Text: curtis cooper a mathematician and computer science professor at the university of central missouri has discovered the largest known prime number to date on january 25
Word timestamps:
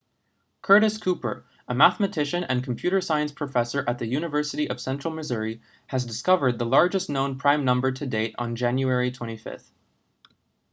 curtis 0.63 0.97
cooper 0.97 1.45
a 1.67 1.75
mathematician 1.75 2.43
and 2.45 2.63
computer 2.63 2.99
science 3.01 3.31
professor 3.31 3.85
at 3.87 3.99
the 3.99 4.07
university 4.07 4.67
of 4.67 4.81
central 4.81 5.13
missouri 5.13 5.61
has 5.85 6.07
discovered 6.07 6.57
the 6.57 6.65
largest 6.65 7.07
known 7.07 7.37
prime 7.37 7.63
number 7.65 7.91
to 7.91 8.07
date 8.07 8.33
on 8.39 8.55
january 8.55 9.11
25 9.11 9.71